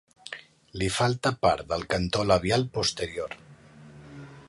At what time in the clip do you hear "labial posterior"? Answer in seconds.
2.33-3.41